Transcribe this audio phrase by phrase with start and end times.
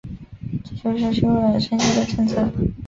[0.63, 2.51] 这就是休养生息的政策。